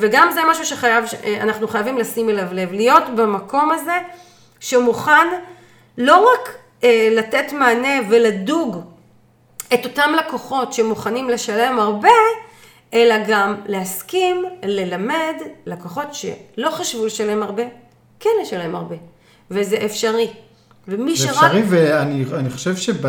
וגם 0.00 0.28
זה 0.34 0.40
משהו 0.50 0.66
שאנחנו 0.66 1.66
אה, 1.66 1.72
חייבים 1.72 1.98
לשים 1.98 2.28
אליו 2.28 2.46
לב, 2.52 2.72
להיות 2.72 3.02
במקום 3.16 3.70
הזה 3.70 3.98
שמוכן 4.60 5.26
לא 5.98 6.32
רק 6.32 6.54
אה, 6.84 7.08
לתת 7.12 7.52
מענה 7.52 8.08
ולדוג 8.10 8.82
את 9.74 9.84
אותם 9.84 10.10
לקוחות 10.18 10.72
שמוכנים 10.72 11.30
לשלם 11.30 11.78
הרבה, 11.78 12.08
אלא 12.94 13.14
גם 13.28 13.54
להסכים 13.66 14.44
ללמד 14.62 15.34
לקוחות 15.66 16.14
שלא 16.14 16.70
חשבו 16.70 17.06
לשלם 17.06 17.42
הרבה, 17.42 17.62
כן 18.20 18.30
לשלם 18.42 18.74
הרבה, 18.74 18.96
וזה 19.50 19.76
אפשרי. 19.84 20.28
ומי 20.88 21.16
שרק... 21.16 21.34
זה 21.34 21.46
אפשרי, 21.46 21.62
ואני 21.66 22.50
חושב 22.50 22.76
שב... 22.76 23.06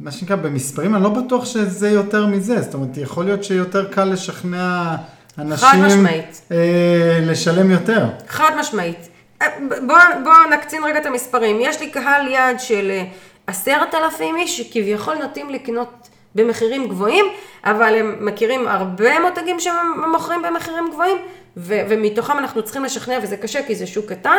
מה 0.00 0.10
שנקרא, 0.10 0.36
במספרים, 0.36 0.94
אני 0.94 1.02
לא 1.02 1.08
בטוח 1.08 1.44
שזה 1.44 1.90
יותר 1.90 2.26
מזה. 2.26 2.62
זאת 2.62 2.74
אומרת, 2.74 2.96
יכול 2.96 3.24
להיות 3.24 3.44
שיותר 3.44 3.92
קל 3.92 4.04
לשכנע 4.04 4.96
אנשים... 5.38 5.68
חד 5.68 5.78
משמעית. 5.86 6.40
אה, 6.52 7.18
לשלם 7.22 7.70
יותר. 7.70 8.06
חד 8.28 8.50
משמעית. 8.60 9.08
אה, 9.42 9.46
בואו 9.86 9.98
בוא 10.24 10.54
נקצין 10.56 10.84
רגע 10.84 10.98
את 10.98 11.06
המספרים. 11.06 11.56
יש 11.60 11.80
לי 11.80 11.90
קהל 11.90 12.28
יעד 12.28 12.60
של 12.60 12.90
אה, 12.90 13.04
עשרת 13.46 13.94
אלפים 13.94 14.36
איש 14.36 14.60
שכביכול 14.60 15.14
נוטים 15.22 15.50
לקנות 15.50 16.08
במחירים 16.34 16.88
גבוהים, 16.88 17.24
אבל 17.64 17.94
הם 17.94 18.16
מכירים 18.20 18.68
הרבה 18.68 19.20
מותגים 19.20 19.60
שמוכרים 19.60 20.42
במחירים 20.42 20.90
גבוהים, 20.92 21.16
ו- 21.56 21.80
ומתוכם 21.88 22.38
אנחנו 22.38 22.62
צריכים 22.62 22.84
לשכנע, 22.84 23.18
וזה 23.22 23.36
קשה 23.36 23.62
כי 23.62 23.74
זה 23.74 23.86
שוק 23.86 24.06
קטן, 24.06 24.38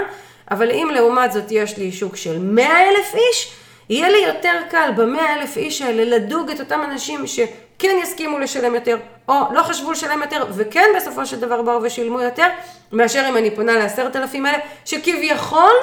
אבל 0.52 0.72
אם 0.72 0.90
לעומת 0.94 1.32
זאת 1.32 1.52
יש 1.52 1.78
לי 1.78 1.92
שוק 1.92 2.16
של 2.16 2.40
100 2.40 2.90
אלף 2.90 3.16
איש, 3.16 3.54
יהיה 3.90 4.10
לי 4.10 4.18
יותר 4.18 4.60
קל 4.70 4.90
במאה 4.96 5.34
אלף 5.34 5.58
איש 5.58 5.82
האלה 5.82 6.18
לדוג 6.18 6.50
את 6.50 6.60
אותם 6.60 6.82
אנשים 6.84 7.28
שכן 7.28 7.98
יסכימו 8.04 8.40
לשלם 8.40 8.76
יותר, 8.76 8.98
או 9.28 9.34
לא 9.52 9.64
חשבו 9.64 9.92
לשלם 9.92 10.22
יותר, 10.22 10.46
וכן 10.52 10.90
בסופו 10.98 11.26
של 11.26 11.40
דבר 11.40 11.62
באו 11.62 11.84
ושילמו 11.84 12.22
יותר, 12.22 12.48
מאשר 12.92 13.26
אם 13.30 13.38
אני 13.38 13.56
פונה 13.56 13.78
לעשרת 13.78 14.16
אלפים 14.16 14.46
האלה, 14.46 14.58
שכביכול 14.86 15.74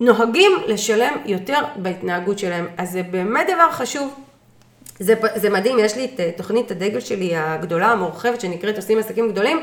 נוהגים 0.00 0.52
לשלם 0.66 1.16
יותר 1.26 1.58
בהתנהגות 1.76 2.38
שלהם. 2.38 2.68
אז 2.78 2.90
זה 2.90 3.02
באמת 3.02 3.46
דבר 3.54 3.70
חשוב. 3.70 4.25
זה, 5.00 5.14
זה 5.34 5.50
מדהים, 5.50 5.78
יש 5.78 5.96
לי 5.96 6.04
את 6.04 6.20
תוכנית 6.36 6.70
הדגל 6.70 7.00
שלי 7.00 7.32
הגדולה, 7.36 7.86
המורחבת, 7.86 8.40
שנקראת 8.40 8.76
עושים 8.76 8.98
עסקים 8.98 9.30
גדולים. 9.32 9.60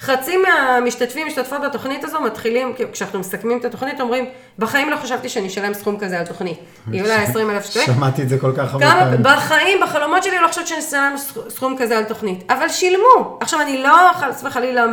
חצי 0.00 0.36
מהמשתתפים, 0.36 1.26
משתתפות 1.26 1.58
בתוכנית 1.68 2.04
הזו, 2.04 2.20
מתחילים, 2.20 2.72
כשאנחנו 2.92 3.18
מסכמים 3.18 3.58
את 3.58 3.64
התוכנית, 3.64 4.00
אומרים, 4.00 4.24
בחיים 4.58 4.90
לא 4.90 4.96
חשבתי 4.96 5.28
שאני 5.28 5.46
אשלם 5.46 5.74
סכום 5.74 5.98
כזה 5.98 6.18
על 6.18 6.26
תוכנית. 6.26 6.58
היא 6.92 7.02
עולה 7.02 7.22
20 7.22 7.50
אלף 7.50 7.64
שקלים. 7.64 7.86
שמעתי 7.86 8.22
את 8.22 8.28
זה 8.28 8.38
כל 8.38 8.52
כך 8.56 8.72
הרבה 8.72 8.86
פעמים. 8.90 9.22
בחיים, 9.22 9.78
בחלומות 9.82 10.22
שלי, 10.22 10.38
לא 10.38 10.48
חושבת 10.48 10.66
שאני 10.66 10.80
אשלם 10.80 11.14
סכום 11.48 11.76
כזה 11.78 11.98
על 11.98 12.04
תוכנית. 12.04 12.44
אבל 12.50 12.68
שילמו. 12.68 13.38
עכשיו, 13.40 13.60
אני 13.60 13.82
לא, 13.82 14.12
חס 14.14 14.42
וחלילה, 14.44 14.82
אה, 14.82 14.88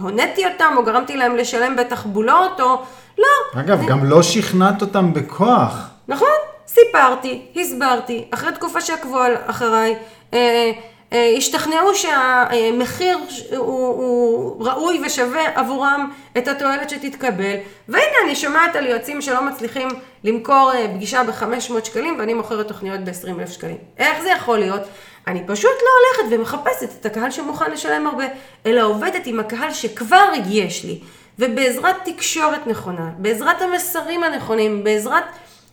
הוניתי 0.00 0.46
אותם, 0.46 0.74
או 0.76 0.84
גרמתי 0.84 1.16
להם 1.16 1.36
לשלם 1.36 1.76
בתחבולות, 1.76 2.60
או... 2.60 2.82
לא. 3.18 3.60
אגב, 3.60 3.86
גם 3.86 4.04
לא 4.04 4.22
שכנעת 4.22 4.80
אותם 4.82 5.12
בכוח. 5.12 5.88
נכון, 6.08 6.28
סיפרתי, 6.74 7.46
הסברתי, 7.56 8.24
אחרי 8.30 8.52
תקופה 8.52 8.80
שעקבו 8.80 9.20
אחריי, 9.46 9.94
אה, 10.34 10.70
אה, 11.12 11.34
השתכנעו 11.36 11.94
שהמחיר 11.94 13.18
הוא, 13.56 13.86
הוא 13.86 14.66
ראוי 14.66 15.00
ושווה 15.06 15.58
עבורם 15.60 16.12
את 16.38 16.48
התועלת 16.48 16.90
שתתקבל, 16.90 17.54
והנה 17.88 18.16
אני 18.24 18.36
שומעת 18.36 18.76
על 18.76 18.86
יועצים 18.86 19.22
שלא 19.22 19.42
מצליחים 19.42 19.88
למכור 20.24 20.72
אה, 20.74 20.88
פגישה 20.94 21.24
ב-500 21.24 21.84
שקלים 21.84 22.16
ואני 22.18 22.34
מוכרת 22.34 22.68
תוכניות 22.68 23.00
ב-20,000 23.00 23.50
שקלים. 23.50 23.76
איך 23.98 24.22
זה 24.22 24.30
יכול 24.30 24.58
להיות? 24.58 24.82
אני 25.26 25.42
פשוט 25.46 25.70
לא 25.82 26.22
הולכת 26.22 26.36
ומחפשת 26.36 26.88
את 27.00 27.06
הקהל 27.06 27.30
שמוכן 27.30 27.70
לשלם 27.70 28.06
הרבה, 28.06 28.24
אלא 28.66 28.82
עובדת 28.82 29.26
עם 29.26 29.40
הקהל 29.40 29.72
שכבר 29.72 30.28
יש 30.50 30.84
לי. 30.84 31.00
ובעזרת 31.38 31.96
תקשורת 32.04 32.66
נכונה, 32.66 33.10
בעזרת 33.18 33.62
המסרים 33.62 34.24
הנכונים, 34.24 34.84
בעזרת 34.84 35.24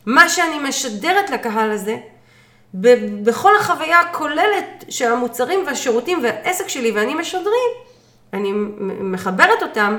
מה 0.06 0.28
שאני 0.28 0.58
משדרת 0.58 1.30
לקהל 1.30 1.70
הזה, 1.70 1.96
ב- 2.74 3.24
בכל 3.28 3.56
החוויה 3.56 4.00
הכוללת 4.00 4.84
של 4.88 5.12
המוצרים 5.12 5.66
והשירותים 5.66 6.18
והעסק 6.22 6.68
שלי 6.68 6.90
ואני 6.90 7.14
משדרים, 7.14 7.70
אני 8.32 8.52
מחברת 9.00 9.62
אותם 9.62 9.98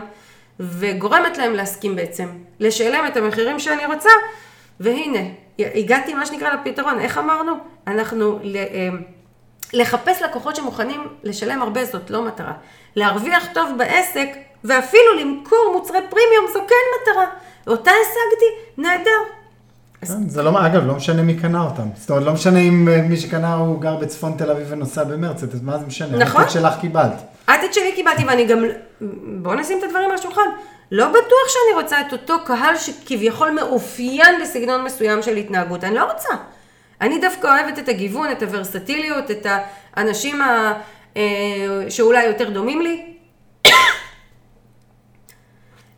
וגורמת 0.60 1.38
להם 1.38 1.54
להסכים 1.54 1.96
בעצם, 1.96 2.28
לשלם 2.60 3.08
את 3.08 3.18
המחירים 3.18 3.60
שאני 3.60 3.86
רוצה, 3.86 4.10
והנה, 4.80 5.20
הגעתי 5.60 6.14
מה 6.14 6.26
שנקרא 6.26 6.54
לפתרון, 6.54 7.00
איך 7.00 7.18
אמרנו? 7.18 7.54
אנחנו 7.88 8.40
אה, 8.56 8.90
לחפש 9.74 10.22
לקוחות 10.22 10.56
שמוכנים 10.56 11.08
לשלם 11.24 11.62
הרבה 11.62 11.86
זאת 11.86 12.10
לא 12.10 12.22
מטרה. 12.22 12.54
להרוויח 12.96 13.48
טוב 13.54 13.70
בעסק 13.78 14.28
ואפילו 14.64 15.14
למכור 15.20 15.72
מוצרי 15.74 16.00
פרימיום 16.10 16.46
זו 16.54 16.60
כן 16.68 16.76
מטרה. 17.02 17.26
אותה 17.68 17.92
השגתי, 17.92 18.46
נהדר. 18.78 19.43
כן, 20.08 20.30
זה 20.30 20.44
לא, 20.44 20.66
אגב, 20.66 20.88
לא 20.88 20.96
משנה 20.96 21.22
מי 21.22 21.36
קנה 21.36 21.62
אותם. 21.64 21.88
זאת 21.96 22.10
אומרת, 22.10 22.24
לא 22.24 22.34
משנה 22.34 22.60
אם 22.60 22.88
אה, 22.92 23.02
מי 23.02 23.18
שקנה 23.18 23.54
הוא 23.54 23.82
גר 23.82 23.96
בצפון 23.96 24.34
תל 24.38 24.52
אביב 24.52 24.68
ונוסע 24.70 25.04
במרצדס, 25.04 25.60
מה 25.62 25.78
זה 25.78 25.86
משנה? 25.86 26.18
נכון. 26.18 26.42
את 26.42 26.52
שלך 26.52 26.74
קיבלת. 26.82 27.24
את 27.46 27.60
את 27.66 27.74
שלי 27.74 27.92
קיבלתי 27.96 28.26
ואני 28.26 28.46
גם, 28.46 28.64
בואו 29.42 29.56
נשים 29.56 29.78
את 29.80 29.84
הדברים 29.84 30.10
על 30.10 30.16
השולחן. 30.16 30.42
לא 30.92 31.08
בטוח 31.08 31.48
שאני 31.48 31.84
רוצה 31.84 32.02
את 32.02 32.12
אותו 32.12 32.34
קהל 32.46 32.78
שכביכול 32.78 33.52
מאופיין 33.52 34.42
בסגנון 34.42 34.84
מסוים 34.84 35.22
של 35.22 35.36
התנהגות, 35.36 35.84
אני 35.84 35.96
לא 35.96 36.12
רוצה. 36.12 36.30
אני 37.02 37.20
דווקא 37.20 37.48
אוהבת 37.48 37.80
את 37.80 37.90
הגיוון, 37.90 38.32
את 38.32 38.44
הוורסטיליות, 38.44 39.32
את 39.32 39.48
האנשים 39.96 40.42
ה, 40.42 40.74
אה, 41.18 41.22
שאולי 41.90 42.26
יותר 42.26 42.50
דומים 42.50 42.82
לי. 42.82 43.13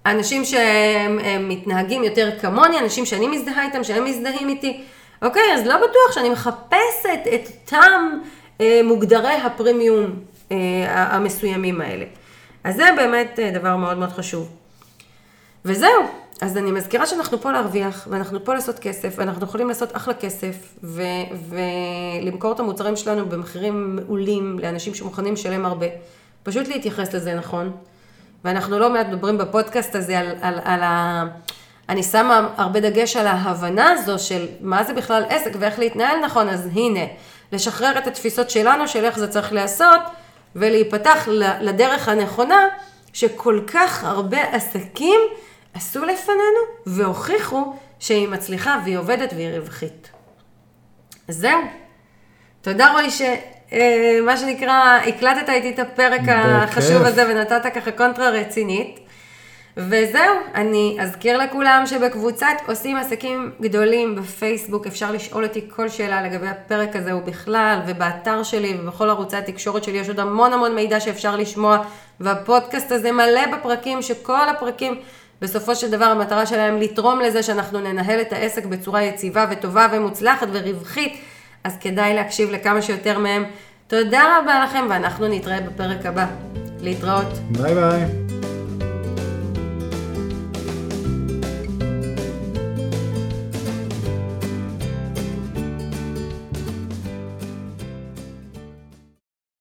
אנשים 0.06 0.46
שהם 0.46 1.20
הם 1.20 1.50
מתנהגים 1.50 2.04
יותר 2.04 2.30
כמוני, 2.42 2.80
אנשים 2.80 3.06
שאני 3.06 3.28
מזדהה 3.28 3.66
איתם, 3.66 3.84
שהם 3.84 4.06
מזדהים 4.06 4.50
איתי. 4.50 4.84
אוקיי, 5.22 5.54
אז 5.54 5.66
לא 5.68 5.78
בטוח 5.78 6.12
שאני 6.12 6.30
מחפשת 6.30 7.20
את 7.36 7.50
אותם 7.50 8.20
אה, 8.62 8.82
מוגדרי 8.84 9.34
הפרימיום 9.34 10.20
אה, 10.52 10.56
המסוימים 11.16 11.82
האלה. 11.82 12.06
אז 12.64 12.76
זה 12.76 12.84
באמת 12.96 13.40
אה, 13.40 13.52
דבר 13.52 13.76
מאוד 13.76 13.98
מאוד 13.98 14.10
חשוב. 14.10 14.50
וזהו, 15.66 16.04
אז 16.42 16.58
אני 16.58 16.72
מזכירה 16.72 17.06
שאנחנו 17.06 17.42
פה 17.42 17.52
להרוויח, 17.52 18.08
ואנחנו 18.12 18.46
פה 18.46 18.54
לעשות 18.54 18.80
כסף, 18.80 19.14
ואנחנו 19.18 19.46
יכולים 19.46 19.68
לעשות 19.68 19.96
אחלה 19.96 20.14
כסף, 20.14 20.56
ו- 20.84 21.02
ולמכור 22.22 22.52
את 22.52 22.60
המוצרים 22.60 22.96
שלנו 22.96 23.26
במחירים 23.26 23.96
מעולים 23.96 24.60
לאנשים 24.60 24.94
שמוכנים 24.94 25.34
לשלם 25.34 25.66
הרבה. 25.66 25.86
פשוט 26.44 26.68
להתייחס 26.68 27.14
לזה 27.14 27.36
נכון. 27.36 27.72
ואנחנו 28.46 28.80
לא 28.80 28.90
מעט 28.90 29.08
מדברים 29.08 29.38
בפודקאסט 29.38 29.96
הזה 29.96 30.20
על, 30.20 30.36
על, 30.42 30.60
על 30.64 30.84
ה... 30.84 31.24
אני 31.90 32.04
שמה 32.04 32.50
הרבה 32.58 32.80
דגש 32.80 33.16
על 33.16 33.28
ההבנה 33.28 33.92
הזו 33.92 34.20
של 34.20 34.48
מה 34.62 34.84
זה 34.84 34.94
בכלל 34.94 35.24
עסק 35.30 35.52
ואיך 35.60 35.80
להתנהל 35.80 36.20
נכון, 36.26 36.50
אז 36.50 36.70
הנה, 36.74 37.00
לשחרר 37.52 37.98
את 37.98 38.08
התפיסות 38.08 38.50
שלנו 38.50 38.88
של 38.88 39.06
איך 39.06 39.20
זה 39.20 39.28
צריך 39.28 39.54
להיעשות, 39.54 40.00
ולהיפתח 40.56 41.28
לדרך 41.62 42.08
הנכונה, 42.08 42.68
שכל 43.14 43.60
כך 43.68 44.04
הרבה 44.04 44.42
עסקים 44.42 45.22
עשו 45.74 46.06
לפנינו 46.06 46.62
והוכיחו 46.86 47.76
שהיא 48.00 48.28
מצליחה 48.28 48.80
והיא 48.84 48.98
עובדת 48.98 49.34
והיא 49.34 49.50
רווחית. 49.50 50.10
זהו. 51.28 51.60
תודה 52.62 52.92
רועי 52.92 53.10
מה 54.26 54.38
שנקרא, 54.38 55.00
הקלטת 55.08 55.50
איתי 55.50 55.70
את 55.70 55.80
הפרק. 55.80 56.22
החשוב 56.28 57.02
הזה 57.02 57.26
ונתת 57.30 57.74
ככה 57.76 57.92
קונטרה 57.92 58.30
רצינית. 58.30 59.00
וזהו, 59.78 60.36
אני 60.56 60.98
אזכיר 61.00 61.38
לכולם 61.38 61.84
שבקבוצת 61.86 62.48
עושים 62.68 62.98
עסקים 62.98 63.52
גדולים 63.62 64.16
בפייסבוק 64.16 64.88
אפשר 64.88 65.12
לשאול 65.12 65.44
אותי 65.44 65.62
כל 65.70 65.90
שאלה 65.90 66.22
לגבי 66.22 66.48
הפרק 66.48 66.96
הזה 66.96 67.16
ובכלל, 67.16 67.80
ובאתר 67.88 68.44
שלי 68.44 68.78
ובכל 68.80 69.10
ערוצי 69.10 69.38
התקשורת 69.38 69.84
שלי 69.84 69.98
יש 69.98 70.08
עוד 70.08 70.20
המון 70.20 70.54
המון 70.54 70.76
מידע 70.76 71.00
שאפשר 71.00 71.36
לשמוע, 71.36 71.78
והפודקאסט 72.20 72.92
הזה 72.92 73.12
מלא 73.12 73.42
בפרקים, 73.58 74.02
שכל 74.02 74.50
הפרקים 74.50 75.00
בסופו 75.42 75.76
של 75.76 75.92
דבר 75.92 76.06
המטרה 76.06 76.46
שלהם 76.46 76.78
לתרום 76.78 77.20
לזה 77.20 77.44
שאנחנו 77.44 77.80
ננהל 77.80 78.22
את 78.22 78.34
העסק 78.34 78.66
בצורה 78.66 79.04
יציבה 79.04 79.46
וטובה 79.52 79.88
ומוצלחת 79.92 80.48
ורווחית, 80.52 81.22
אז 81.66 81.78
כדאי 81.80 82.14
להקשיב 82.14 82.52
לכמה 82.52 82.82
שיותר 82.82 83.20
מהם. 83.20 83.44
תודה 83.88 84.24
רבה 84.40 84.64
לכם 84.64 84.86
ואנחנו 84.90 85.28
נתראה 85.28 85.62
בפרק 85.62 86.06
הבא. 86.06 86.26
להתראות. 86.82 87.34
ביי 87.52 87.76
ביי. 87.76 88.25